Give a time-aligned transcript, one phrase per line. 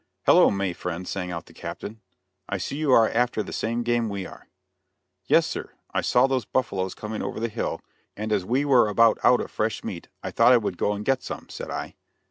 [0.25, 0.49] "Hello!
[0.49, 2.01] may friend," sang out the captain,
[2.49, 4.47] "I see you are after the same game we are."
[5.27, 7.81] "Yes, sir; I saw those buffaloes coming over the hill,
[8.17, 11.05] and as we were about out of fresh meat I thought I would go and
[11.05, 11.93] get some," said I.